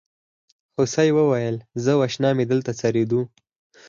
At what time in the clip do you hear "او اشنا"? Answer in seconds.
1.95-2.29